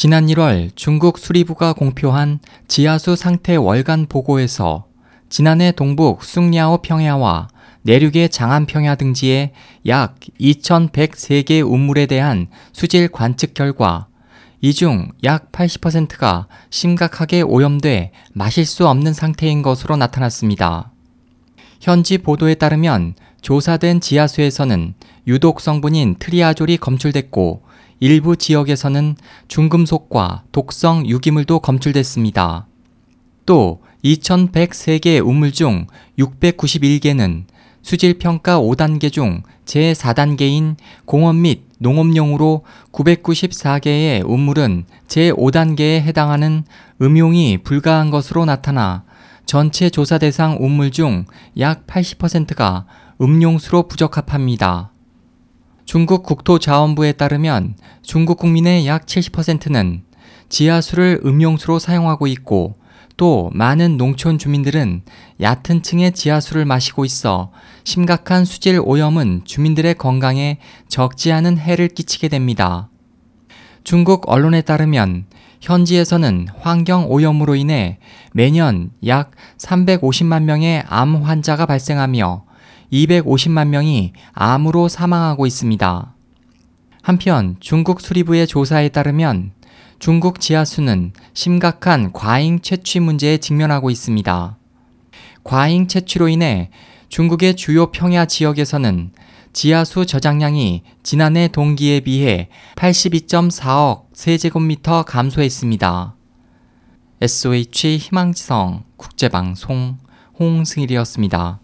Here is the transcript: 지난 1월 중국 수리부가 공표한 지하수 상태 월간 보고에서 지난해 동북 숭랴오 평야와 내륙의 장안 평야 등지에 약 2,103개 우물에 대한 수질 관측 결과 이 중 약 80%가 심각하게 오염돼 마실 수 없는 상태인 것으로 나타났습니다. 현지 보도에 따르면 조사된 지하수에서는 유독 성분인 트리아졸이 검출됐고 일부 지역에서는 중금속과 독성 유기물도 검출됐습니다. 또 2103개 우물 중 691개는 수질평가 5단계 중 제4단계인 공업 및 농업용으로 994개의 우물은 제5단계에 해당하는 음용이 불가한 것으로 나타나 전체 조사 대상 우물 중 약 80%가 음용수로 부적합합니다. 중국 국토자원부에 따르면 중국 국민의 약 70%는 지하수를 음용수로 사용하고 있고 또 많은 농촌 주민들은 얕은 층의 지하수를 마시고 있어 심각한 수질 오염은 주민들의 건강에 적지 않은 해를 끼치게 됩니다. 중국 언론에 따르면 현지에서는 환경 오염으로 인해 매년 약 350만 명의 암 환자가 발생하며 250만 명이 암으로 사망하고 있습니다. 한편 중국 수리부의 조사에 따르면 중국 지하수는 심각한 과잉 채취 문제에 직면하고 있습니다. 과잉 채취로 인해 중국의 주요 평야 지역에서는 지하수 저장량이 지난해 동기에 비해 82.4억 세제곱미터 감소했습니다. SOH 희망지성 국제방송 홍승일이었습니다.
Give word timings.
지난 0.00 0.28
1월 0.28 0.70
중국 0.76 1.18
수리부가 1.18 1.72
공표한 1.72 2.38
지하수 2.68 3.16
상태 3.16 3.56
월간 3.56 4.06
보고에서 4.06 4.86
지난해 5.28 5.72
동북 5.72 6.22
숭랴오 6.22 6.82
평야와 6.82 7.48
내륙의 7.82 8.28
장안 8.28 8.66
평야 8.66 8.94
등지에 8.94 9.50
약 9.88 10.14
2,103개 10.40 11.68
우물에 11.68 12.06
대한 12.06 12.46
수질 12.72 13.08
관측 13.08 13.54
결과 13.54 14.06
이 14.60 14.72
중 14.72 15.10
약 15.24 15.50
80%가 15.50 16.46
심각하게 16.70 17.42
오염돼 17.42 18.12
마실 18.34 18.66
수 18.66 18.86
없는 18.86 19.12
상태인 19.12 19.62
것으로 19.62 19.96
나타났습니다. 19.96 20.92
현지 21.80 22.18
보도에 22.18 22.54
따르면 22.54 23.14
조사된 23.40 24.00
지하수에서는 24.00 24.94
유독 25.26 25.60
성분인 25.60 26.20
트리아졸이 26.20 26.76
검출됐고 26.76 27.66
일부 28.00 28.36
지역에서는 28.36 29.16
중금속과 29.48 30.44
독성 30.52 31.06
유기물도 31.06 31.60
검출됐습니다. 31.60 32.66
또 33.46 33.82
2103개 34.04 35.24
우물 35.26 35.52
중 35.52 35.86
691개는 36.18 37.44
수질평가 37.82 38.60
5단계 38.60 39.10
중 39.10 39.42
제4단계인 39.64 40.76
공업 41.04 41.36
및 41.36 41.62
농업용으로 41.78 42.64
994개의 42.92 44.28
우물은 44.28 44.84
제5단계에 45.08 46.00
해당하는 46.02 46.64
음용이 47.00 47.58
불가한 47.58 48.10
것으로 48.10 48.44
나타나 48.44 49.04
전체 49.46 49.88
조사 49.88 50.18
대상 50.18 50.58
우물 50.60 50.90
중 50.90 51.24
약 51.58 51.86
80%가 51.86 52.86
음용수로 53.20 53.88
부적합합니다. 53.88 54.92
중국 55.88 56.22
국토자원부에 56.22 57.12
따르면 57.12 57.74
중국 58.02 58.36
국민의 58.36 58.86
약 58.86 59.06
70%는 59.06 60.02
지하수를 60.50 61.22
음용수로 61.24 61.78
사용하고 61.78 62.26
있고 62.26 62.74
또 63.16 63.48
많은 63.54 63.96
농촌 63.96 64.36
주민들은 64.36 65.00
얕은 65.40 65.82
층의 65.82 66.12
지하수를 66.12 66.66
마시고 66.66 67.06
있어 67.06 67.52
심각한 67.84 68.44
수질 68.44 68.82
오염은 68.84 69.46
주민들의 69.46 69.94
건강에 69.94 70.58
적지 70.88 71.32
않은 71.32 71.56
해를 71.56 71.88
끼치게 71.88 72.28
됩니다. 72.28 72.90
중국 73.82 74.28
언론에 74.28 74.60
따르면 74.60 75.24
현지에서는 75.62 76.48
환경 76.60 77.10
오염으로 77.10 77.54
인해 77.54 77.98
매년 78.34 78.90
약 79.06 79.30
350만 79.56 80.42
명의 80.42 80.84
암 80.86 81.24
환자가 81.24 81.64
발생하며 81.64 82.44
250만 82.92 83.68
명이 83.68 84.12
암으로 84.32 84.88
사망하고 84.88 85.46
있습니다. 85.46 86.14
한편 87.02 87.56
중국 87.60 88.00
수리부의 88.00 88.46
조사에 88.46 88.88
따르면 88.90 89.52
중국 89.98 90.40
지하수는 90.40 91.12
심각한 91.34 92.12
과잉 92.12 92.60
채취 92.60 93.00
문제에 93.00 93.38
직면하고 93.38 93.90
있습니다. 93.90 94.58
과잉 95.42 95.88
채취로 95.88 96.28
인해 96.28 96.70
중국의 97.08 97.56
주요 97.56 97.90
평야 97.90 98.26
지역에서는 98.26 99.12
지하수 99.52 100.06
저장량이 100.06 100.82
지난해 101.02 101.48
동기에 101.48 102.00
비해 102.00 102.48
82.4억 102.76 104.04
세제곱미터 104.12 105.02
감소했습니다. 105.02 106.14
SOH 107.20 107.96
희망지성 107.96 108.84
국제방송 108.96 109.98
홍승일이었습니다. 110.38 111.60